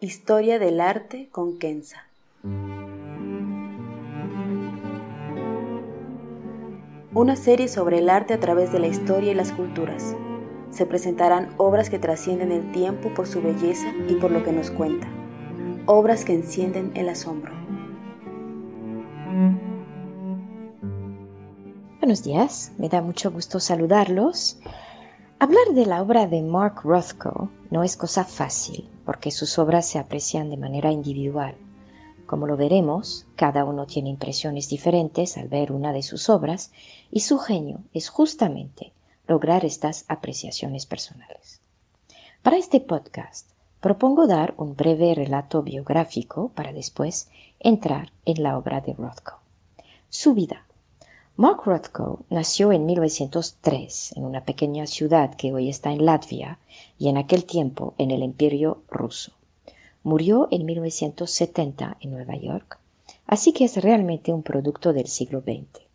Historia 0.00 0.60
del 0.60 0.80
arte 0.80 1.28
con 1.32 1.58
Kenza. 1.58 2.04
Una 7.12 7.34
serie 7.34 7.66
sobre 7.66 7.98
el 7.98 8.08
arte 8.08 8.32
a 8.32 8.38
través 8.38 8.70
de 8.70 8.78
la 8.78 8.86
historia 8.86 9.32
y 9.32 9.34
las 9.34 9.50
culturas. 9.50 10.14
Se 10.70 10.86
presentarán 10.86 11.52
obras 11.56 11.90
que 11.90 11.98
trascienden 11.98 12.52
el 12.52 12.70
tiempo 12.70 13.12
por 13.12 13.26
su 13.26 13.42
belleza 13.42 13.92
y 14.08 14.14
por 14.14 14.30
lo 14.30 14.44
que 14.44 14.52
nos 14.52 14.70
cuenta. 14.70 15.08
Obras 15.86 16.24
que 16.24 16.34
encienden 16.34 16.92
el 16.94 17.08
asombro. 17.08 17.52
Buenos 21.98 22.22
días, 22.22 22.70
me 22.78 22.88
da 22.88 23.02
mucho 23.02 23.32
gusto 23.32 23.58
saludarlos. 23.58 24.60
Hablar 25.40 25.74
de 25.74 25.86
la 25.86 26.02
obra 26.02 26.28
de 26.28 26.40
Mark 26.42 26.82
Rothko 26.84 27.50
no 27.72 27.82
es 27.82 27.96
cosa 27.96 28.22
fácil, 28.22 28.88
porque 29.08 29.30
sus 29.30 29.58
obras 29.58 29.86
se 29.86 29.98
aprecian 29.98 30.50
de 30.50 30.58
manera 30.58 30.92
individual. 30.92 31.54
Como 32.26 32.46
lo 32.46 32.58
veremos, 32.58 33.24
cada 33.36 33.64
uno 33.64 33.86
tiene 33.86 34.10
impresiones 34.10 34.68
diferentes 34.68 35.38
al 35.38 35.48
ver 35.48 35.72
una 35.72 35.94
de 35.94 36.02
sus 36.02 36.28
obras 36.28 36.72
y 37.10 37.20
su 37.20 37.38
genio 37.38 37.80
es 37.94 38.10
justamente 38.10 38.92
lograr 39.26 39.64
estas 39.64 40.04
apreciaciones 40.08 40.84
personales. 40.84 41.62
Para 42.42 42.58
este 42.58 42.80
podcast 42.80 43.48
propongo 43.80 44.26
dar 44.26 44.52
un 44.58 44.76
breve 44.76 45.14
relato 45.14 45.62
biográfico 45.62 46.50
para 46.54 46.74
después 46.74 47.30
entrar 47.60 48.12
en 48.26 48.42
la 48.42 48.58
obra 48.58 48.82
de 48.82 48.92
Rothko. 48.92 49.40
Su 50.10 50.34
vida. 50.34 50.66
Mark 51.40 51.66
Rothko 51.66 52.24
nació 52.30 52.72
en 52.72 52.84
1903 52.84 54.14
en 54.16 54.24
una 54.24 54.44
pequeña 54.44 54.88
ciudad 54.88 55.36
que 55.36 55.52
hoy 55.52 55.68
está 55.68 55.92
en 55.92 56.04
Latvia 56.04 56.58
y 56.98 57.06
en 57.06 57.16
aquel 57.16 57.44
tiempo 57.44 57.94
en 57.96 58.10
el 58.10 58.24
Imperio 58.24 58.82
ruso. 58.90 59.30
Murió 60.02 60.48
en 60.50 60.66
1970 60.66 61.98
en 62.00 62.10
Nueva 62.10 62.34
York, 62.34 62.80
así 63.28 63.52
que 63.52 63.66
es 63.66 63.76
realmente 63.76 64.32
un 64.32 64.42
producto 64.42 64.92
del 64.92 65.06
siglo 65.06 65.40
XX. 65.40 65.86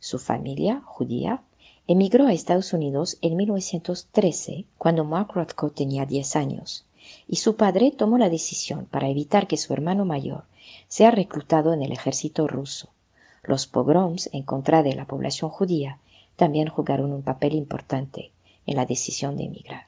Su 0.00 0.18
familia, 0.18 0.82
judía, 0.84 1.44
emigró 1.86 2.26
a 2.26 2.34
Estados 2.34 2.74
Unidos 2.74 3.16
en 3.22 3.36
1913 3.36 4.66
cuando 4.76 5.04
Mark 5.04 5.32
Rothko 5.32 5.70
tenía 5.70 6.04
10 6.04 6.36
años, 6.36 6.84
y 7.26 7.36
su 7.36 7.56
padre 7.56 7.90
tomó 7.90 8.18
la 8.18 8.28
decisión 8.28 8.84
para 8.84 9.08
evitar 9.08 9.46
que 9.46 9.56
su 9.56 9.72
hermano 9.72 10.04
mayor 10.04 10.44
sea 10.88 11.10
reclutado 11.10 11.72
en 11.72 11.80
el 11.80 11.92
ejército 11.92 12.46
ruso. 12.46 12.90
Los 13.42 13.66
pogroms 13.66 14.28
en 14.32 14.42
contra 14.42 14.82
de 14.82 14.94
la 14.94 15.06
población 15.06 15.50
judía 15.50 15.98
también 16.36 16.68
jugaron 16.68 17.12
un 17.12 17.22
papel 17.22 17.54
importante 17.54 18.32
en 18.66 18.76
la 18.76 18.86
decisión 18.86 19.36
de 19.36 19.44
emigrar. 19.44 19.84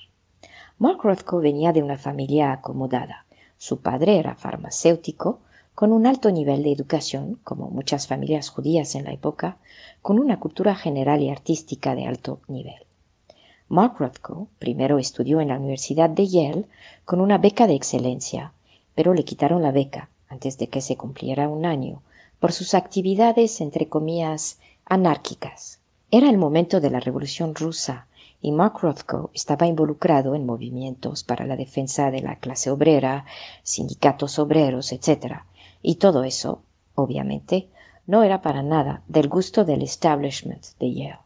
Mark 0.78 1.00
Rothko 1.02 1.40
venía 1.40 1.72
de 1.72 1.82
una 1.82 1.98
familia 1.98 2.52
acomodada. 2.52 3.26
Su 3.58 3.80
padre 3.80 4.18
era 4.18 4.34
farmacéutico, 4.34 5.40
con 5.74 5.92
un 5.92 6.06
alto 6.06 6.30
nivel 6.30 6.62
de 6.62 6.72
educación, 6.72 7.38
como 7.44 7.70
muchas 7.70 8.06
familias 8.06 8.48
judías 8.48 8.94
en 8.94 9.04
la 9.04 9.12
época, 9.12 9.58
con 10.00 10.18
una 10.18 10.40
cultura 10.40 10.74
general 10.74 11.22
y 11.22 11.30
artística 11.30 11.94
de 11.94 12.06
alto 12.06 12.40
nivel. 12.48 12.86
Mark 13.68 13.96
Rothko 13.98 14.48
primero 14.58 14.98
estudió 14.98 15.40
en 15.40 15.48
la 15.48 15.58
Universidad 15.58 16.10
de 16.10 16.26
Yale 16.26 16.64
con 17.04 17.20
una 17.20 17.38
beca 17.38 17.66
de 17.66 17.74
excelencia, 17.74 18.52
pero 18.94 19.14
le 19.14 19.24
quitaron 19.24 19.62
la 19.62 19.72
beca 19.72 20.10
antes 20.28 20.58
de 20.58 20.66
que 20.66 20.80
se 20.80 20.96
cumpliera 20.96 21.48
un 21.48 21.64
año 21.64 22.02
por 22.42 22.50
sus 22.50 22.74
actividades, 22.74 23.60
entre 23.60 23.88
comillas, 23.88 24.58
anárquicas. 24.84 25.78
Era 26.10 26.28
el 26.28 26.38
momento 26.38 26.80
de 26.80 26.90
la 26.90 26.98
Revolución 26.98 27.54
rusa 27.54 28.08
y 28.40 28.50
Mark 28.50 28.80
Rothko 28.80 29.30
estaba 29.32 29.68
involucrado 29.68 30.34
en 30.34 30.44
movimientos 30.44 31.22
para 31.22 31.46
la 31.46 31.54
defensa 31.54 32.10
de 32.10 32.20
la 32.20 32.40
clase 32.40 32.72
obrera, 32.72 33.26
sindicatos 33.62 34.40
obreros, 34.40 34.90
etc. 34.90 35.42
Y 35.82 35.94
todo 35.94 36.24
eso, 36.24 36.62
obviamente, 36.96 37.68
no 38.08 38.24
era 38.24 38.42
para 38.42 38.64
nada 38.64 39.04
del 39.06 39.28
gusto 39.28 39.64
del 39.64 39.82
establishment 39.82 40.64
de 40.80 40.94
Yale. 40.94 41.18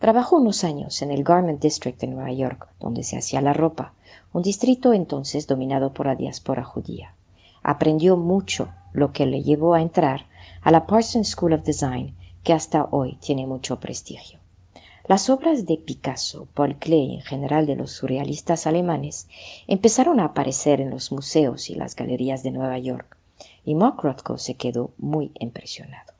Trabajó 0.00 0.38
unos 0.38 0.64
años 0.64 1.00
en 1.02 1.12
el 1.12 1.22
Garment 1.22 1.62
District 1.62 2.00
de 2.00 2.08
Nueva 2.08 2.32
York, 2.32 2.70
donde 2.80 3.04
se 3.04 3.16
hacía 3.16 3.40
la 3.40 3.52
ropa, 3.52 3.94
un 4.32 4.42
distrito 4.42 4.94
entonces 4.94 5.46
dominado 5.46 5.92
por 5.92 6.06
la 6.06 6.16
diáspora 6.16 6.64
judía. 6.64 7.13
Aprendió 7.64 8.16
mucho, 8.16 8.68
lo 8.92 9.12
que 9.12 9.26
le 9.26 9.42
llevó 9.42 9.74
a 9.74 9.82
entrar 9.82 10.26
a 10.62 10.70
la 10.70 10.86
Parsons 10.86 11.30
School 11.30 11.54
of 11.54 11.64
Design, 11.64 12.14
que 12.44 12.52
hasta 12.52 12.86
hoy 12.90 13.16
tiene 13.16 13.46
mucho 13.46 13.80
prestigio. 13.80 14.38
Las 15.06 15.28
obras 15.28 15.66
de 15.66 15.76
Picasso, 15.76 16.46
Paul 16.54 16.76
Klee 16.76 17.06
y 17.06 17.14
en 17.16 17.22
general 17.22 17.66
de 17.66 17.76
los 17.76 17.90
surrealistas 17.90 18.66
alemanes 18.66 19.28
empezaron 19.66 20.20
a 20.20 20.26
aparecer 20.26 20.80
en 20.80 20.90
los 20.90 21.10
museos 21.10 21.68
y 21.70 21.74
las 21.74 21.96
galerías 21.96 22.42
de 22.42 22.52
Nueva 22.52 22.78
York, 22.78 23.16
y 23.64 23.74
Mark 23.74 23.96
Rothko 24.02 24.38
se 24.38 24.54
quedó 24.54 24.92
muy 24.98 25.32
impresionado. 25.40 26.12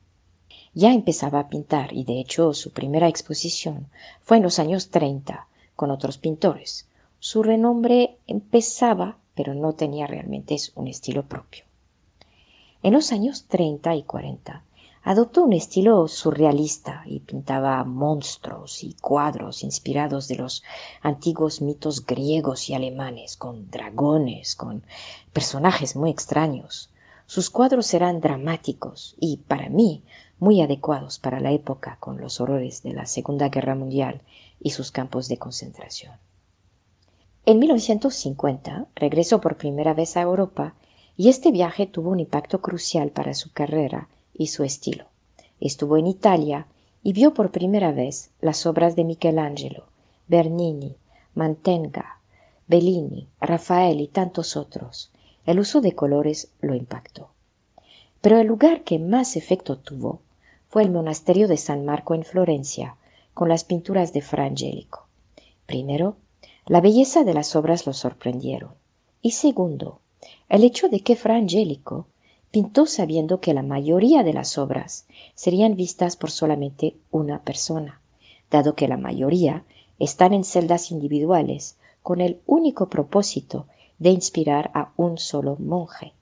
Ya 0.72 0.92
empezaba 0.92 1.40
a 1.40 1.48
pintar 1.48 1.92
y 1.92 2.04
de 2.04 2.20
hecho 2.20 2.52
su 2.52 2.72
primera 2.72 3.06
exposición 3.06 3.86
fue 4.22 4.38
en 4.38 4.42
los 4.42 4.58
años 4.58 4.90
30 4.90 5.46
con 5.76 5.90
otros 5.90 6.18
pintores. 6.18 6.88
Su 7.20 7.42
renombre 7.42 8.16
empezaba, 8.26 9.18
pero 9.34 9.54
no 9.54 9.74
tenía 9.74 10.06
realmente 10.06 10.56
un 10.74 10.88
estilo 10.88 11.24
propio. 11.24 11.64
En 12.82 12.92
los 12.92 13.12
años 13.12 13.46
30 13.48 13.94
y 13.96 14.02
40 14.02 14.62
adoptó 15.04 15.42
un 15.42 15.52
estilo 15.52 16.08
surrealista 16.08 17.02
y 17.06 17.20
pintaba 17.20 17.84
monstruos 17.84 18.82
y 18.82 18.94
cuadros 18.94 19.62
inspirados 19.62 20.28
de 20.28 20.36
los 20.36 20.62
antiguos 21.02 21.60
mitos 21.60 22.06
griegos 22.06 22.70
y 22.70 22.74
alemanes, 22.74 23.36
con 23.36 23.70
dragones, 23.70 24.56
con 24.56 24.82
personajes 25.32 25.94
muy 25.94 26.10
extraños. 26.10 26.90
Sus 27.26 27.50
cuadros 27.50 27.92
eran 27.92 28.20
dramáticos 28.20 29.14
y, 29.20 29.38
para 29.38 29.68
mí, 29.68 30.02
muy 30.38 30.62
adecuados 30.62 31.18
para 31.18 31.40
la 31.40 31.52
época 31.52 31.96
con 32.00 32.20
los 32.20 32.40
horrores 32.40 32.82
de 32.82 32.92
la 32.92 33.06
Segunda 33.06 33.48
Guerra 33.48 33.74
Mundial 33.74 34.22
y 34.60 34.70
sus 34.70 34.90
campos 34.90 35.28
de 35.28 35.38
concentración. 35.38 36.12
En 37.46 37.58
1950 37.58 38.86
regresó 38.94 39.38
por 39.38 39.58
primera 39.58 39.92
vez 39.92 40.16
a 40.16 40.22
Europa 40.22 40.74
y 41.14 41.28
este 41.28 41.52
viaje 41.52 41.86
tuvo 41.86 42.08
un 42.08 42.20
impacto 42.20 42.62
crucial 42.62 43.10
para 43.10 43.34
su 43.34 43.52
carrera 43.52 44.08
y 44.32 44.46
su 44.46 44.64
estilo. 44.64 45.04
Estuvo 45.60 45.98
en 45.98 46.06
Italia 46.06 46.66
y 47.02 47.12
vio 47.12 47.34
por 47.34 47.50
primera 47.50 47.92
vez 47.92 48.30
las 48.40 48.64
obras 48.64 48.96
de 48.96 49.04
Michelangelo, 49.04 49.84
Bernini, 50.26 50.96
Mantenga, 51.34 52.18
Bellini, 52.66 53.28
Rafael 53.42 54.00
y 54.00 54.08
tantos 54.08 54.56
otros. 54.56 55.10
El 55.44 55.60
uso 55.60 55.82
de 55.82 55.92
colores 55.92 56.50
lo 56.62 56.74
impactó. 56.74 57.28
Pero 58.22 58.38
el 58.38 58.46
lugar 58.46 58.84
que 58.84 58.98
más 58.98 59.36
efecto 59.36 59.76
tuvo 59.76 60.22
fue 60.70 60.82
el 60.82 60.90
monasterio 60.90 61.46
de 61.46 61.58
San 61.58 61.84
Marco 61.84 62.14
en 62.14 62.24
Florencia, 62.24 62.96
con 63.34 63.50
las 63.50 63.64
pinturas 63.64 64.14
de 64.14 64.22
Fra 64.22 64.46
Angelico. 64.46 65.06
Primero, 65.66 66.16
la 66.66 66.80
belleza 66.80 67.24
de 67.24 67.34
las 67.34 67.56
obras 67.56 67.86
lo 67.86 67.92
sorprendieron. 67.92 68.70
Y 69.20 69.32
segundo, 69.32 70.00
el 70.48 70.64
hecho 70.64 70.88
de 70.88 71.00
que 71.00 71.16
Fra 71.16 71.36
Angelico 71.36 72.06
pintó 72.50 72.86
sabiendo 72.86 73.40
que 73.40 73.52
la 73.52 73.62
mayoría 73.62 74.22
de 74.22 74.32
las 74.32 74.56
obras 74.58 75.06
serían 75.34 75.76
vistas 75.76 76.16
por 76.16 76.30
solamente 76.30 76.96
una 77.10 77.42
persona, 77.42 78.00
dado 78.50 78.74
que 78.74 78.88
la 78.88 78.96
mayoría 78.96 79.64
están 79.98 80.32
en 80.32 80.44
celdas 80.44 80.90
individuales 80.90 81.76
con 82.02 82.20
el 82.20 82.40
único 82.46 82.88
propósito 82.88 83.66
de 83.98 84.10
inspirar 84.10 84.70
a 84.74 84.92
un 84.96 85.18
solo 85.18 85.56
monje. 85.58 86.12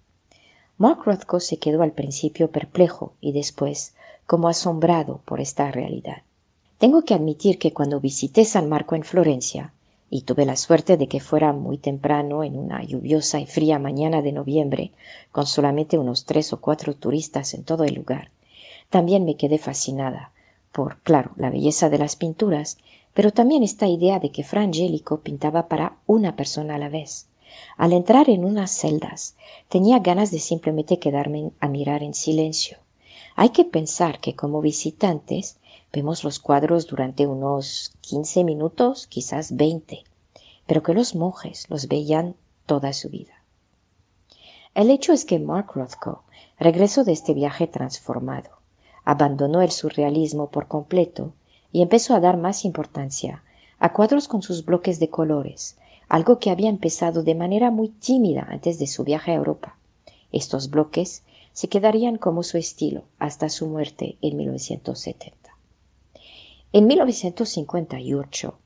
Mark 0.79 1.03
Rothko 1.05 1.39
se 1.39 1.59
quedó 1.59 1.83
al 1.83 1.93
principio 1.93 2.51
perplejo 2.51 3.13
y 3.21 3.33
después 3.33 3.95
como 4.27 4.49
asombrado 4.49 5.21
por 5.25 5.41
esta 5.41 5.71
realidad. 5.71 6.23
Tengo 6.79 7.03
que 7.03 7.15
admitir 7.15 7.59
que 7.59 7.73
cuando 7.73 8.01
visité 8.01 8.45
San 8.45 8.69
Marco 8.69 8.97
en 8.97 9.05
Florencia, 9.05 9.73
y 10.15 10.21
tuve 10.21 10.45
la 10.45 10.57
suerte 10.57 10.99
de 10.99 11.09
que 11.09 11.21
fuera 11.21 11.55
muy 11.55 11.79
temprano 11.79 12.45
en 12.45 12.59
una 12.59 12.85
lluviosa 12.85 13.41
y 13.41 13.47
fría 13.47 13.79
mañana 13.79 14.21
de 14.21 14.33
noviembre, 14.33 14.93
con 15.33 15.47
solamente 15.47 15.97
unos 15.97 16.27
tres 16.27 16.53
o 16.53 16.61
cuatro 16.61 16.95
turistas 16.95 17.55
en 17.55 17.65
todo 17.65 17.85
el 17.85 17.95
lugar, 17.95 18.31
también 18.91 19.25
me 19.25 19.37
quedé 19.37 19.57
fascinada 19.57 20.31
por, 20.71 20.99
claro, 20.99 21.31
la 21.37 21.49
belleza 21.49 21.89
de 21.89 21.97
las 21.97 22.17
pinturas, 22.17 22.77
pero 23.15 23.31
también 23.31 23.63
esta 23.63 23.89
idea 23.89 24.21
de 24.21 24.31
que 24.31 24.45
Fra 24.45 24.61
Angelico 24.61 25.21
pintaba 25.21 25.67
para 25.67 25.97
una 26.07 26.37
persona 26.37 26.75
a 26.75 26.79
la 26.79 26.91
vez. 26.91 27.29
Al 27.79 27.95
entrar 27.95 28.29
en 28.29 28.45
unas 28.45 28.71
celdas, 28.71 29.35
tenía 29.71 30.01
ganas 30.01 30.31
de 30.31 30.41
simplemente 30.41 30.99
quedarme 30.99 31.53
a 31.59 31.69
mirar 31.69 32.03
en 32.03 32.13
silencio. 32.13 32.77
Hay 33.35 33.49
que 33.49 33.65
pensar 33.65 34.21
que 34.21 34.37
como 34.37 34.61
visitantes 34.61 35.57
vemos 35.93 36.25
los 36.25 36.39
cuadros 36.39 36.87
durante 36.87 37.27
unos 37.27 37.93
quince 38.01 38.45
minutos, 38.45 39.07
quizás 39.07 39.57
veinte, 39.57 40.05
pero 40.67 40.83
que 40.83 40.95
los 40.95 41.15
monjes 41.15 41.69
los 41.69 41.89
veían 41.89 42.35
toda 42.67 42.93
su 42.93 43.11
vida. 43.11 43.35
El 44.75 44.91
hecho 44.91 45.13
es 45.13 45.25
que 45.25 45.39
Mark 45.39 45.73
Rothko 45.75 46.23
regresó 46.59 47.05
de 47.05 47.13
este 47.13 47.35
viaje 47.35 47.67
transformado, 47.67 48.51
abandonó 49.05 49.61
el 49.61 49.71
surrealismo 49.71 50.49
por 50.49 50.67
completo 50.69 51.35
y 51.73 51.83
empezó 51.83 52.15
a 52.15 52.21
dar 52.21 52.37
más 52.37 52.65
importancia 52.65 53.43
a 53.79 53.93
cuadros 53.93 54.29
con 54.29 54.43
sus 54.43 54.65
bloques 54.65 54.99
de 55.01 55.11
colores, 55.11 55.77
algo 56.09 56.39
que 56.39 56.51
había 56.51 56.69
empezado 56.69 57.23
de 57.23 57.35
manera 57.35 57.71
muy 57.71 57.89
tímida 57.89 58.47
antes 58.49 58.79
de 58.79 58.87
su 58.87 59.05
viaje 59.05 59.33
a 59.33 59.35
Europa. 59.35 59.77
Estos 60.31 60.71
bloques 60.71 61.25
se 61.53 61.69
quedarían 61.69 62.17
como 62.17 62.43
su 62.43 62.57
estilo 62.57 63.03
hasta 63.19 63.49
su 63.49 63.67
muerte 63.67 64.17
en 64.23 64.37
1970. 64.37 65.42
En 66.75 66.87
1958 66.87 68.59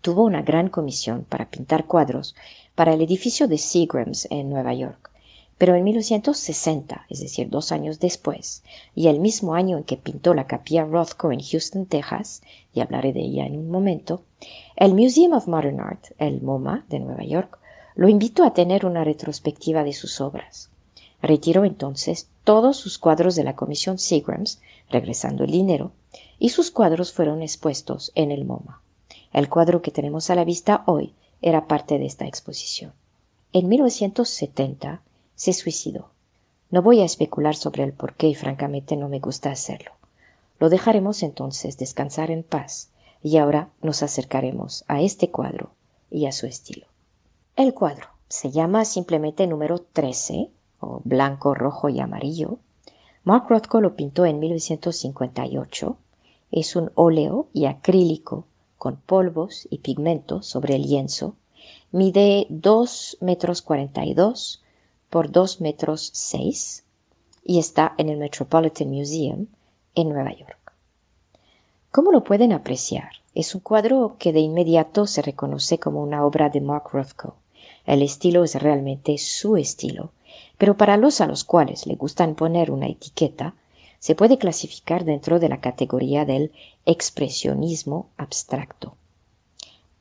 tuvo 0.00 0.24
una 0.24 0.40
gran 0.40 0.70
comisión 0.70 1.26
para 1.28 1.50
pintar 1.50 1.84
cuadros 1.84 2.34
para 2.74 2.94
el 2.94 3.02
edificio 3.02 3.46
de 3.46 3.58
Seagram's 3.58 4.26
en 4.30 4.48
Nueva 4.48 4.72
York, 4.72 5.10
pero 5.58 5.74
en 5.74 5.84
1960, 5.84 7.04
es 7.10 7.20
decir, 7.20 7.50
dos 7.50 7.72
años 7.72 8.00
después, 8.00 8.62
y 8.94 9.08
el 9.08 9.20
mismo 9.20 9.52
año 9.52 9.76
en 9.76 9.84
que 9.84 9.98
pintó 9.98 10.32
la 10.32 10.46
capilla 10.46 10.86
Rothko 10.86 11.30
en 11.30 11.42
Houston, 11.42 11.84
Texas, 11.84 12.40
y 12.72 12.80
hablaré 12.80 13.12
de 13.12 13.20
ella 13.20 13.44
en 13.44 13.58
un 13.58 13.70
momento, 13.70 14.22
el 14.74 14.94
Museum 14.94 15.34
of 15.34 15.46
Modern 15.46 15.78
Art, 15.78 16.06
el 16.16 16.40
MoMA 16.40 16.86
de 16.88 17.00
Nueva 17.00 17.24
York, 17.24 17.58
lo 17.96 18.08
invitó 18.08 18.44
a 18.44 18.54
tener 18.54 18.86
una 18.86 19.04
retrospectiva 19.04 19.84
de 19.84 19.92
sus 19.92 20.22
obras. 20.22 20.70
Retiró 21.22 21.64
entonces 21.64 22.28
todos 22.44 22.76
sus 22.76 22.98
cuadros 22.98 23.36
de 23.36 23.44
la 23.44 23.56
comisión 23.56 23.98
Seagram's, 23.98 24.60
regresando 24.88 25.44
el 25.44 25.50
dinero, 25.50 25.92
y 26.38 26.50
sus 26.50 26.70
cuadros 26.70 27.12
fueron 27.12 27.42
expuestos 27.42 28.12
en 28.14 28.30
el 28.30 28.44
MoMA. 28.44 28.80
El 29.32 29.48
cuadro 29.48 29.82
que 29.82 29.90
tenemos 29.90 30.30
a 30.30 30.34
la 30.34 30.44
vista 30.44 30.82
hoy 30.86 31.14
era 31.42 31.66
parte 31.66 31.98
de 31.98 32.06
esta 32.06 32.26
exposición. 32.26 32.92
En 33.52 33.68
1970 33.68 35.02
se 35.34 35.52
suicidó. 35.52 36.10
No 36.70 36.82
voy 36.82 37.00
a 37.00 37.04
especular 37.04 37.56
sobre 37.56 37.82
el 37.82 37.92
por 37.92 38.14
qué 38.14 38.28
y 38.28 38.34
francamente 38.34 38.96
no 38.96 39.08
me 39.08 39.18
gusta 39.18 39.50
hacerlo. 39.50 39.92
Lo 40.58 40.68
dejaremos 40.68 41.22
entonces 41.22 41.78
descansar 41.78 42.30
en 42.30 42.42
paz 42.42 42.90
y 43.22 43.38
ahora 43.38 43.70
nos 43.82 44.02
acercaremos 44.02 44.84
a 44.86 45.00
este 45.00 45.30
cuadro 45.30 45.70
y 46.10 46.26
a 46.26 46.32
su 46.32 46.46
estilo. 46.46 46.86
El 47.56 47.74
cuadro 47.74 48.06
se 48.28 48.50
llama 48.50 48.84
simplemente 48.84 49.46
número 49.46 49.80
13, 49.80 50.50
o 50.80 51.00
blanco, 51.04 51.54
rojo 51.54 51.88
y 51.88 52.00
amarillo. 52.00 52.58
Mark 53.22 53.46
Rothko 53.48 53.80
lo 53.80 53.96
pintó 53.96 54.24
en 54.26 54.38
1958. 54.40 55.96
Es 56.50 56.74
un 56.74 56.90
óleo 56.94 57.48
y 57.52 57.66
acrílico 57.66 58.46
con 58.78 58.96
polvos 58.96 59.68
y 59.70 59.78
pigmentos 59.78 60.46
sobre 60.46 60.76
el 60.76 60.82
lienzo. 60.82 61.36
Mide 61.92 62.46
2 62.48 63.18
metros 63.20 63.62
42 63.62 64.62
por 65.10 65.30
2 65.30 65.60
metros 65.60 66.10
6 66.14 66.84
y 67.44 67.58
está 67.58 67.94
en 67.98 68.08
el 68.08 68.18
Metropolitan 68.18 68.90
Museum 68.90 69.46
en 69.94 70.08
Nueva 70.08 70.32
York. 70.32 70.72
¿Cómo 71.90 72.12
lo 72.12 72.24
pueden 72.24 72.52
apreciar? 72.52 73.10
Es 73.34 73.54
un 73.54 73.60
cuadro 73.60 74.16
que 74.18 74.32
de 74.32 74.40
inmediato 74.40 75.06
se 75.06 75.22
reconoce 75.22 75.78
como 75.78 76.02
una 76.02 76.24
obra 76.24 76.48
de 76.48 76.60
Mark 76.60 76.90
Rothko. 76.92 77.34
El 77.84 78.02
estilo 78.02 78.44
es 78.44 78.54
realmente 78.54 79.18
su 79.18 79.56
estilo, 79.56 80.12
pero 80.58 80.76
para 80.76 80.96
los 80.96 81.20
a 81.20 81.26
los 81.26 81.44
cuales 81.44 81.86
le 81.86 81.94
gustan 81.94 82.34
poner 82.34 82.70
una 82.70 82.86
etiqueta, 82.86 83.54
se 83.98 84.14
puede 84.14 84.38
clasificar 84.38 85.04
dentro 85.04 85.38
de 85.38 85.48
la 85.48 85.60
categoría 85.60 86.24
del 86.24 86.52
expresionismo 86.86 88.08
abstracto. 88.16 88.94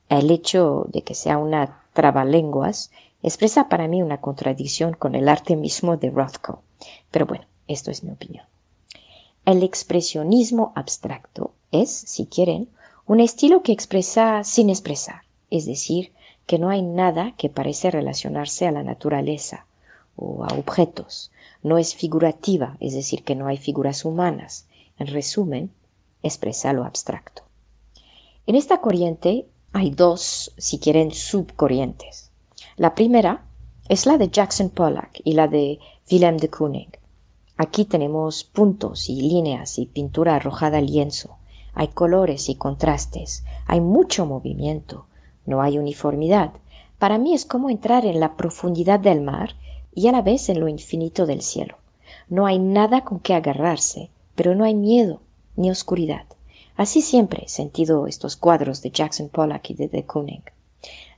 El 0.08 0.32
hecho 0.32 0.86
de 0.90 1.02
que 1.02 1.14
sea 1.14 1.38
una 1.38 1.84
trabalenguas 1.94 2.92
expresa 3.24 3.68
para 3.68 3.88
mí 3.88 4.02
una 4.02 4.22
contradicción 4.22 4.94
con 4.94 5.16
el 5.16 5.28
arte 5.28 5.56
mismo 5.56 5.98
de 5.98 6.10
Rothko, 6.10 6.62
pero 7.12 7.26
bueno, 7.26 7.46
esto 7.68 7.92
es 7.92 8.04
mi 8.04 8.12
opinión. 8.12 8.46
El 9.46 9.64
expresionismo 9.64 10.72
abstracto 10.76 11.54
es, 11.72 11.90
si 11.90 12.26
quieren, 12.26 12.70
un 13.06 13.20
estilo 13.20 13.64
que 13.64 13.72
expresa 13.72 14.44
sin 14.44 14.70
expresar, 14.70 15.22
es 15.50 15.66
decir, 15.66 16.14
que 16.46 16.60
no 16.60 16.70
hay 16.70 16.82
nada 16.82 17.34
que 17.38 17.50
parece 17.50 17.92
relacionarse 17.92 18.68
a 18.68 18.72
la 18.72 18.84
naturaleza 18.84 19.66
o 20.20 20.44
a 20.44 20.48
objetos. 20.58 21.32
No 21.64 21.78
es 21.78 21.96
figurativa, 21.96 22.78
es 22.80 22.94
decir, 22.94 23.24
que 23.24 23.36
no 23.36 23.48
hay 23.48 23.58
figuras 23.58 24.06
humanas. 24.06 24.68
En 24.98 25.08
resumen, 25.08 25.72
expresa 26.24 26.74
lo 26.74 26.84
abstracto. 26.84 27.44
En 28.46 28.56
esta 28.56 28.82
corriente 28.82 29.48
hay 29.72 29.92
dos, 29.92 30.54
si 30.58 30.80
quieren, 30.80 31.12
subcorrientes. 31.12 32.32
La 32.76 32.96
primera 32.96 33.46
es 33.88 34.06
la 34.06 34.18
de 34.18 34.30
Jackson 34.30 34.70
Pollock 34.70 35.22
y 35.24 35.34
la 35.34 35.48
de 35.48 35.80
Willem 36.12 36.38
de 36.38 36.50
Kooning. 36.50 36.92
Aquí 37.58 37.86
tenemos 37.86 38.44
puntos 38.44 39.10
y 39.10 39.22
líneas 39.22 39.80
y 39.80 39.86
pintura 39.86 40.36
arrojada 40.36 40.80
al 40.80 40.88
lienzo. 40.88 41.38
Hay 41.74 41.90
colores 41.90 42.50
y 42.50 42.56
contrastes. 42.56 43.44
Hay 43.68 43.80
mucho 43.80 44.26
movimiento 44.26 45.06
no 45.50 45.62
hay 45.62 45.78
uniformidad. 45.78 46.52
Para 47.00 47.18
mí 47.18 47.34
es 47.34 47.46
como 47.46 47.70
entrar 47.70 48.06
en 48.06 48.20
la 48.20 48.38
profundidad 48.38 49.00
del 49.00 49.22
mar 49.22 49.56
y 49.94 50.08
a 50.08 50.12
la 50.12 50.22
vez 50.22 50.50
en 50.50 50.60
lo 50.60 50.68
infinito 50.68 51.26
del 51.26 51.42
cielo. 51.42 51.78
No 52.28 52.46
hay 52.46 52.60
nada 52.60 53.04
con 53.04 53.20
que 53.20 53.34
agarrarse, 53.34 54.10
pero 54.36 54.56
no 54.56 54.64
hay 54.64 54.76
miedo 54.76 55.22
ni 55.56 55.72
oscuridad. 55.72 56.26
Así 56.76 57.02
siempre 57.02 57.44
he 57.46 57.50
sentido 57.50 58.08
estos 58.08 58.36
cuadros 58.36 58.82
de 58.82 58.92
Jackson 58.92 59.30
Pollock 59.30 59.70
y 59.72 59.74
de 59.74 59.88
de 59.88 60.06
Kooning. 60.06 60.44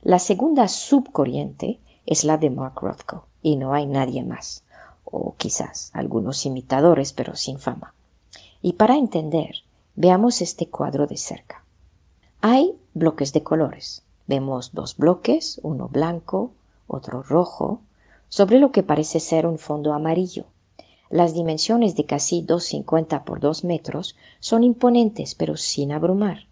La 0.02 0.18
segunda 0.18 0.68
subcorriente 0.68 1.78
es 2.06 2.24
la 2.24 2.38
de 2.38 2.50
Mark 2.50 2.80
Rothko, 2.80 3.26
y 3.42 3.56
no 3.56 3.72
hay 3.72 3.86
nadie 3.86 4.24
más, 4.24 4.64
o 5.04 5.34
quizás 5.36 5.90
algunos 5.92 6.44
imitadores, 6.46 7.12
pero 7.12 7.36
sin 7.36 7.58
fama. 7.58 7.94
Y 8.60 8.72
para 8.72 8.96
entender, 8.96 9.56
veamos 9.94 10.40
este 10.40 10.68
cuadro 10.68 11.06
de 11.06 11.16
cerca. 11.16 11.64
Hay 12.40 12.74
bloques 12.94 13.32
de 13.32 13.42
colores, 13.44 14.02
Vemos 14.26 14.72
dos 14.72 14.96
bloques, 14.96 15.60
uno 15.62 15.88
blanco, 15.88 16.52
otro 16.86 17.22
rojo, 17.22 17.80
sobre 18.32 18.58
lo 18.58 18.72
que 18.72 18.82
parece 18.82 19.20
ser 19.20 19.46
un 19.46 19.58
fondo 19.58 19.92
amarillo. 19.92 20.46
Las 21.10 21.34
dimensiones 21.34 21.96
de 21.96 22.06
casi 22.06 22.40
2,50 22.42 23.24
por 23.24 23.40
2 23.40 23.64
metros 23.64 24.16
son 24.40 24.64
imponentes, 24.64 25.34
pero 25.34 25.58
sin 25.58 25.92
abrumar. 25.92 26.46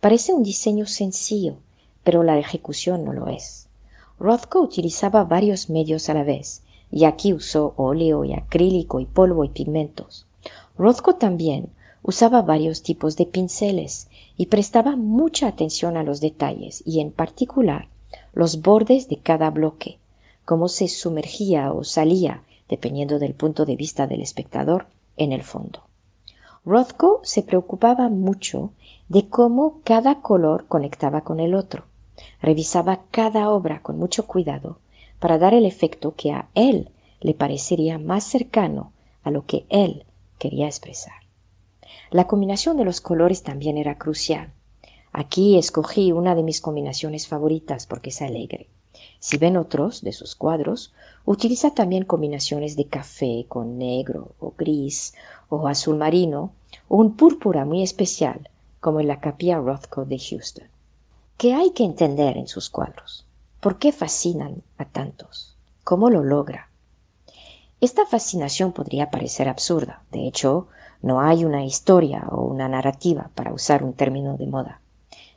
Parece 0.00 0.32
un 0.32 0.42
diseño 0.42 0.86
sencillo, 0.86 1.56
pero 2.04 2.22
la 2.22 2.38
ejecución 2.38 3.04
no 3.04 3.12
lo 3.12 3.28
es. 3.28 3.68
Rothko 4.18 4.62
utilizaba 4.62 5.24
varios 5.24 5.68
medios 5.68 6.08
a 6.08 6.14
la 6.14 6.24
vez, 6.24 6.62
y 6.90 7.04
aquí 7.04 7.34
usó 7.34 7.74
óleo 7.76 8.24
y 8.24 8.32
acrílico 8.32 8.98
y 8.98 9.04
polvo 9.04 9.44
y 9.44 9.50
pigmentos. 9.50 10.26
Rothko 10.78 11.16
también 11.16 11.68
usaba 12.02 12.40
varios 12.40 12.82
tipos 12.82 13.18
de 13.18 13.26
pinceles 13.26 14.08
y 14.38 14.46
prestaba 14.46 14.96
mucha 14.96 15.48
atención 15.48 15.98
a 15.98 16.02
los 16.02 16.22
detalles 16.22 16.82
y 16.86 17.00
en 17.00 17.12
particular 17.12 17.88
los 18.32 18.62
bordes 18.62 19.10
de 19.10 19.18
cada 19.18 19.50
bloque, 19.50 19.99
cómo 20.50 20.66
se 20.66 20.88
sumergía 20.88 21.72
o 21.72 21.84
salía, 21.84 22.42
dependiendo 22.68 23.20
del 23.20 23.34
punto 23.34 23.64
de 23.66 23.76
vista 23.76 24.08
del 24.08 24.20
espectador, 24.20 24.88
en 25.16 25.30
el 25.30 25.44
fondo. 25.44 25.84
Rothko 26.64 27.20
se 27.22 27.44
preocupaba 27.44 28.08
mucho 28.08 28.72
de 29.08 29.28
cómo 29.28 29.80
cada 29.84 30.22
color 30.22 30.66
conectaba 30.66 31.20
con 31.20 31.38
el 31.38 31.54
otro. 31.54 31.84
Revisaba 32.42 33.04
cada 33.12 33.48
obra 33.48 33.80
con 33.80 33.96
mucho 33.96 34.26
cuidado 34.26 34.80
para 35.20 35.38
dar 35.38 35.54
el 35.54 35.66
efecto 35.66 36.16
que 36.16 36.32
a 36.32 36.48
él 36.56 36.90
le 37.20 37.34
parecería 37.34 38.00
más 38.00 38.24
cercano 38.24 38.90
a 39.22 39.30
lo 39.30 39.46
que 39.46 39.66
él 39.68 40.04
quería 40.40 40.66
expresar. 40.66 41.22
La 42.10 42.26
combinación 42.26 42.76
de 42.76 42.84
los 42.84 43.00
colores 43.00 43.44
también 43.44 43.78
era 43.78 43.98
crucial. 43.98 44.52
Aquí 45.12 45.56
escogí 45.56 46.10
una 46.10 46.34
de 46.34 46.42
mis 46.42 46.60
combinaciones 46.60 47.28
favoritas 47.28 47.86
porque 47.86 48.10
es 48.10 48.20
alegre. 48.20 48.66
Si 49.18 49.36
ven 49.38 49.56
otros 49.56 50.02
de 50.02 50.12
sus 50.12 50.34
cuadros, 50.34 50.92
utiliza 51.24 51.72
también 51.72 52.04
combinaciones 52.04 52.76
de 52.76 52.86
café 52.86 53.44
con 53.48 53.78
negro 53.78 54.32
o 54.40 54.54
gris 54.56 55.14
o 55.48 55.68
azul 55.68 55.96
marino 55.96 56.52
o 56.88 56.96
un 56.96 57.16
púrpura 57.16 57.64
muy 57.64 57.82
especial, 57.82 58.48
como 58.80 59.00
en 59.00 59.08
la 59.08 59.20
capilla 59.20 59.58
Rothko 59.58 60.04
de 60.04 60.18
Houston. 60.18 60.68
¿Qué 61.36 61.54
hay 61.54 61.70
que 61.70 61.84
entender 61.84 62.36
en 62.36 62.48
sus 62.48 62.70
cuadros? 62.70 63.24
¿Por 63.60 63.78
qué 63.78 63.92
fascinan 63.92 64.62
a 64.78 64.84
tantos? 64.84 65.56
¿Cómo 65.84 66.10
lo 66.10 66.22
logra? 66.22 66.68
Esta 67.80 68.04
fascinación 68.04 68.72
podría 68.72 69.10
parecer 69.10 69.48
absurda. 69.48 70.02
De 70.12 70.26
hecho, 70.26 70.68
no 71.02 71.20
hay 71.20 71.44
una 71.44 71.64
historia 71.64 72.26
o 72.30 72.42
una 72.42 72.68
narrativa, 72.68 73.30
para 73.34 73.52
usar 73.52 73.82
un 73.82 73.94
término 73.94 74.36
de 74.36 74.46
moda. 74.46 74.80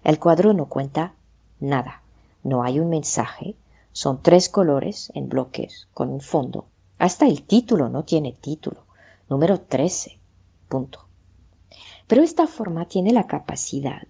El 0.03 0.19
cuadro 0.19 0.53
no 0.53 0.65
cuenta 0.65 1.13
nada. 1.62 2.02
No 2.43 2.63
hay 2.63 2.79
un 2.79 2.89
mensaje. 2.89 3.55
Son 3.91 4.21
tres 4.21 4.50
colores 4.50 5.12
en 5.15 5.29
bloques 5.29 5.88
con 5.93 6.09
un 6.09 6.19
fondo. 6.19 6.65
Hasta 7.00 7.25
el 7.25 7.43
título 7.43 7.89
no 7.89 8.03
tiene 8.03 8.33
título. 8.33 8.85
Número 9.29 9.62
13. 9.62 10.19
Punto. 10.67 11.05
Pero 12.07 12.21
esta 12.21 12.47
forma 12.47 12.85
tiene 12.85 13.13
la 13.13 13.27
capacidad 13.27 14.03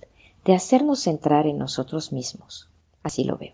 de 0.46 0.56
hacernos 0.56 1.08
entrar 1.08 1.48
en 1.48 1.58
nosotros 1.58 2.12
mismos. 2.12 2.70
Así 3.04 3.24
lo 3.24 3.38
veo. 3.38 3.54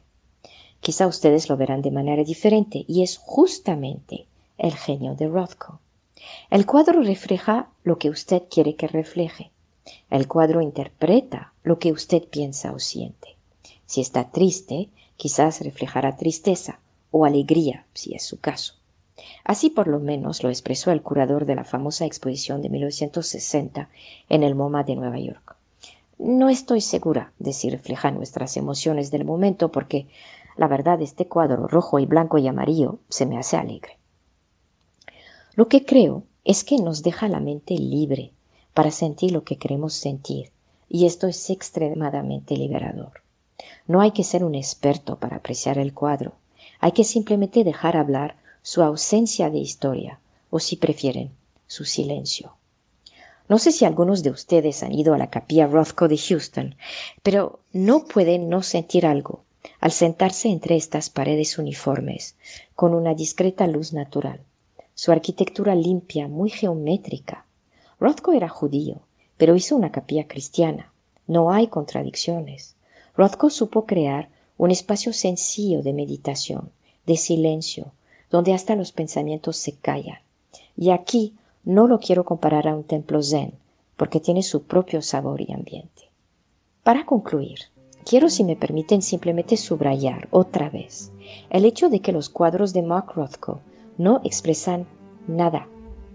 Quizá 0.80 1.08
ustedes 1.08 1.50
lo 1.50 1.58
verán 1.58 1.82
de 1.82 1.92
manera 1.92 2.24
diferente 2.24 2.86
y 2.88 3.04
es 3.04 3.18
justamente 3.18 4.28
el 4.58 4.74
genio 4.74 5.16
de 5.16 5.28
Rothko. 5.28 5.80
El 6.50 6.66
cuadro 6.66 7.02
refleja 7.02 7.70
lo 7.84 7.98
que 7.98 8.10
usted 8.10 8.44
quiere 8.50 8.76
que 8.76 8.88
refleje. 8.88 9.52
El 10.10 10.28
cuadro 10.28 10.62
interpreta 10.62 11.54
lo 11.64 11.80
que 11.80 11.92
usted 11.92 12.24
piensa 12.24 12.72
o 12.72 12.80
siente. 12.80 13.39
Si 13.90 14.02
está 14.02 14.30
triste, 14.30 14.90
quizás 15.18 15.62
reflejará 15.62 16.16
tristeza 16.16 16.80
o 17.10 17.26
alegría, 17.26 17.88
si 17.96 18.14
es 18.14 18.24
su 18.24 18.40
caso. 18.40 18.76
Así 19.44 19.72
por 19.72 19.88
lo 19.88 20.00
menos 20.00 20.44
lo 20.44 20.50
expresó 20.50 20.92
el 20.92 21.02
curador 21.02 21.48
de 21.48 21.56
la 21.56 21.64
famosa 21.64 22.06
exposición 22.06 22.62
de 22.62 22.70
1960 22.70 23.90
en 24.30 24.44
el 24.44 24.54
MoMA 24.54 24.84
de 24.84 24.96
Nueva 24.96 25.18
York. 25.18 25.56
No 26.20 26.50
estoy 26.50 26.82
segura 26.82 27.34
de 27.40 27.52
si 27.52 27.72
refleja 27.72 28.12
nuestras 28.12 28.58
emociones 28.58 29.10
del 29.10 29.26
momento 29.26 29.72
porque 29.72 30.06
la 30.56 30.68
verdad, 30.68 31.02
este 31.02 31.26
cuadro 31.26 31.66
rojo 31.68 31.98
y 31.98 32.06
blanco 32.06 32.38
y 32.38 32.48
amarillo 32.48 33.00
se 33.10 33.26
me 33.26 33.40
hace 33.40 33.58
alegre. 33.58 33.98
Lo 35.56 35.68
que 35.68 35.84
creo 35.84 36.26
es 36.44 36.64
que 36.64 36.78
nos 36.78 37.02
deja 37.02 37.28
la 37.28 37.40
mente 37.40 37.74
libre 37.74 38.34
para 38.76 38.92
sentir 38.92 39.32
lo 39.32 39.44
que 39.44 39.58
queremos 39.58 39.96
sentir, 39.96 40.52
y 40.88 41.08
esto 41.08 41.26
es 41.26 41.50
extremadamente 41.50 42.56
liberador. 42.56 43.24
No 43.88 44.02
hay 44.02 44.12
que 44.12 44.24
ser 44.24 44.44
un 44.44 44.56
experto 44.56 45.18
para 45.18 45.38
apreciar 45.38 45.78
el 45.78 45.94
cuadro, 45.94 46.34
hay 46.80 46.92
que 46.94 47.04
simplemente 47.04 47.64
dejar 47.64 47.98
hablar 47.98 48.36
su 48.62 48.82
ausencia 48.82 49.50
de 49.50 49.60
historia, 49.60 50.20
o 50.50 50.60
si 50.60 50.76
prefieren, 50.76 51.32
su 51.68 51.86
silencio. 51.86 52.54
No 53.48 53.58
sé 53.58 53.72
si 53.72 53.86
algunos 53.86 54.22
de 54.22 54.30
ustedes 54.30 54.84
han 54.84 54.94
ido 54.94 55.14
a 55.14 55.18
la 55.18 55.30
capilla 55.30 55.68
Rothko 55.68 56.08
de 56.08 56.18
Houston, 56.18 56.76
pero 57.24 57.60
no 57.74 58.06
pueden 58.06 58.50
no 58.50 58.62
sentir 58.62 59.06
algo 59.06 59.44
al 59.82 59.92
sentarse 59.92 60.50
entre 60.50 60.76
estas 60.76 61.10
paredes 61.10 61.58
uniformes, 61.58 62.36
con 62.76 62.94
una 62.94 63.14
discreta 63.14 63.68
luz 63.68 63.92
natural, 63.92 64.42
su 64.94 65.12
arquitectura 65.12 65.76
limpia, 65.76 66.28
muy 66.28 66.50
geométrica. 66.50 67.46
Rothko 68.00 68.34
era 68.34 68.50
judío, 68.50 69.02
pero 69.38 69.56
hizo 69.56 69.76
una 69.76 69.92
capilla 69.92 70.28
cristiana. 70.28 70.92
No 71.26 71.52
hay 71.52 71.68
contradicciones. 71.68 72.76
Rothko 73.16 73.50
supo 73.50 73.86
crear 73.86 74.30
un 74.58 74.72
espacio 74.72 75.14
sencillo 75.14 75.82
de 75.82 75.94
meditación, 75.94 76.72
de 77.06 77.18
silencio, 77.18 77.92
donde 78.30 78.54
hasta 78.54 78.76
los 78.76 78.92
pensamientos 78.92 79.58
se 79.58 79.74
callan. 79.74 80.20
Y 80.76 80.92
aquí 80.92 81.34
no 81.64 81.88
lo 81.88 82.00
quiero 82.00 82.26
comparar 82.26 82.68
a 82.68 82.76
un 82.76 82.84
templo 82.84 83.22
zen, 83.22 83.54
porque 83.98 84.20
tiene 84.20 84.44
su 84.44 84.64
propio 84.64 85.02
sabor 85.02 85.42
y 85.42 85.52
ambiente. 85.52 86.10
Para 86.84 87.06
concluir, 87.06 87.60
Quiero, 88.10 88.30
si 88.30 88.44
me 88.44 88.56
permiten, 88.56 89.04
simplemente 89.04 89.56
subrayar 89.56 90.28
otra 90.32 90.70
vez 90.70 91.12
el 91.52 91.66
hecho 91.66 91.90
de 91.90 92.00
que 92.00 92.12
los 92.12 92.30
cuadros 92.30 92.74
de 92.74 92.82
Mark 92.82 93.14
Rothko 93.14 93.60
no 94.00 94.22
expresan 94.24 94.88
nada 95.28 95.68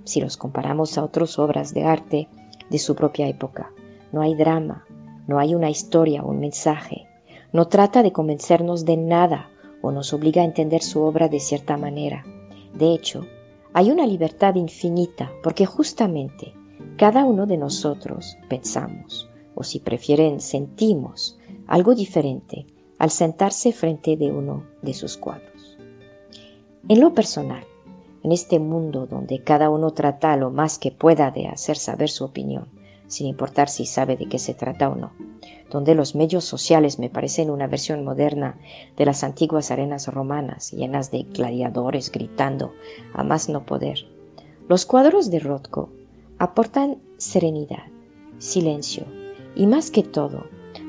si 0.02 0.20
los 0.20 0.36
comparamos 0.36 0.98
a 0.98 1.04
otras 1.04 1.38
obras 1.38 1.72
de 1.72 1.84
arte 1.84 2.28
de 2.68 2.78
su 2.78 2.96
propia 2.96 3.28
época. 3.28 3.70
No 4.10 4.22
hay 4.22 4.34
drama, 4.34 4.84
no 5.26 5.38
hay 5.38 5.54
una 5.54 5.70
historia 5.70 6.22
o 6.22 6.30
un 6.30 6.40
mensaje. 6.40 7.06
No 7.52 7.68
trata 7.68 8.02
de 8.02 8.12
convencernos 8.12 8.84
de 8.84 8.96
nada 8.96 9.50
o 9.82 9.90
nos 9.90 10.12
obliga 10.12 10.42
a 10.42 10.44
entender 10.44 10.82
su 10.82 11.02
obra 11.02 11.28
de 11.28 11.40
cierta 11.40 11.76
manera. 11.76 12.24
De 12.74 12.92
hecho, 12.92 13.26
hay 13.72 13.90
una 13.90 14.06
libertad 14.06 14.54
infinita 14.54 15.30
porque 15.42 15.66
justamente 15.66 16.54
cada 16.96 17.24
uno 17.24 17.46
de 17.46 17.56
nosotros 17.56 18.36
pensamos, 18.48 19.28
o 19.54 19.62
si 19.62 19.80
prefieren 19.80 20.40
sentimos, 20.40 21.38
algo 21.66 21.94
diferente 21.94 22.66
al 22.98 23.10
sentarse 23.10 23.72
frente 23.72 24.16
de 24.16 24.30
uno 24.30 24.64
de 24.82 24.94
sus 24.94 25.16
cuadros. 25.16 25.76
En 26.88 27.00
lo 27.00 27.14
personal, 27.14 27.64
en 28.22 28.32
este 28.32 28.58
mundo 28.58 29.06
donde 29.06 29.42
cada 29.42 29.70
uno 29.70 29.90
trata 29.90 30.36
lo 30.36 30.50
más 30.50 30.78
que 30.78 30.90
pueda 30.90 31.30
de 31.30 31.46
hacer 31.48 31.76
saber 31.76 32.10
su 32.10 32.24
opinión, 32.24 32.68
sin 33.06 33.26
importar 33.26 33.68
si 33.68 33.86
sabe 33.86 34.16
de 34.16 34.28
qué 34.28 34.38
se 34.38 34.54
trata 34.54 34.88
o 34.88 34.94
no, 34.94 35.12
donde 35.70 35.94
los 35.94 36.14
medios 36.14 36.44
sociales 36.44 36.98
me 36.98 37.10
parecen 37.10 37.50
una 37.50 37.66
versión 37.66 38.04
moderna 38.04 38.58
de 38.96 39.06
las 39.06 39.24
antiguas 39.24 39.70
arenas 39.70 40.08
romanas 40.08 40.72
llenas 40.72 41.10
de 41.10 41.22
gladiadores 41.22 42.10
gritando 42.10 42.72
a 43.12 43.22
más 43.22 43.48
no 43.48 43.64
poder, 43.66 44.06
los 44.68 44.86
cuadros 44.86 45.30
de 45.30 45.40
Rothko 45.40 45.90
aportan 46.38 46.98
serenidad, 47.18 47.84
silencio 48.38 49.04
y 49.54 49.66
más 49.66 49.90
que 49.90 50.02
todo 50.02 50.46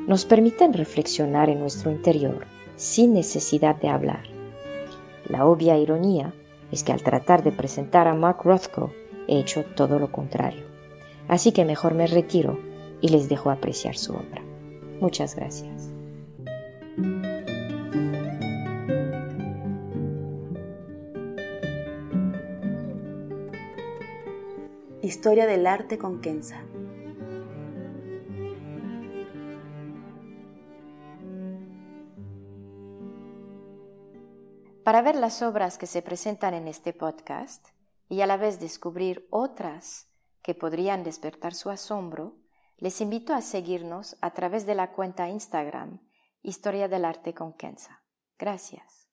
nos 0.07 0.25
permiten 0.25 0.73
reflexionar 0.73 1.49
en 1.49 1.59
nuestro 1.59 1.91
interior 1.91 2.47
sin 2.75 3.13
necesidad 3.13 3.75
de 3.75 3.89
hablar. 3.89 4.23
La 5.27 5.45
obvia 5.45 5.77
ironía 5.77 6.33
es 6.71 6.83
que 6.83 6.91
al 6.91 7.03
tratar 7.03 7.43
de 7.43 7.51
presentar 7.51 8.07
a 8.07 8.13
Mark 8.13 8.43
Rothko 8.43 8.91
he 9.27 9.39
hecho 9.39 9.65
todo 9.75 9.99
lo 9.99 10.11
contrario. 10.11 10.74
Así 11.27 11.51
que 11.51 11.65
mejor 11.65 11.93
me 11.93 12.07
retiro 12.07 12.59
y 13.01 13.09
les 13.09 13.29
dejo 13.29 13.49
apreciar 13.49 13.97
su 13.97 14.13
obra. 14.13 14.43
Muchas 14.99 15.35
gracias. 15.35 15.91
Historia 25.01 25.45
del 25.45 25.67
arte 25.67 25.97
con 25.97 26.19
Kenza. 26.19 26.63
Para 34.83 35.01
ver 35.01 35.15
las 35.15 35.41
obras 35.41 35.77
que 35.77 35.87
se 35.87 36.01
presentan 36.01 36.53
en 36.53 36.67
este 36.67 36.93
podcast 36.93 37.69
y 38.07 38.21
a 38.21 38.27
la 38.27 38.37
vez 38.37 38.59
descubrir 38.59 39.27
otras 39.31 40.07
que 40.45 40.53
podrían 40.53 41.03
despertar 41.03 41.55
su 41.55 41.71
asombro, 41.71 42.35
les 42.77 43.01
invito 43.01 43.33
a 43.33 43.41
seguirnos 43.41 44.15
a 44.21 44.29
través 44.29 44.67
de 44.67 44.75
la 44.75 44.91
cuenta 44.91 45.27
Instagram 45.27 46.07
Historia 46.43 46.87
del 46.87 47.03
Arte 47.03 47.33
con 47.33 47.53
Kenza. 47.53 48.03
Gracias. 48.37 49.04